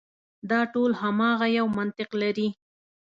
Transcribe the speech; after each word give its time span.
دا 0.49 0.59
ټول 0.73 0.91
هماغه 1.01 1.47
یو 1.57 1.65
منطق 1.77 2.09
لري. 2.21 2.47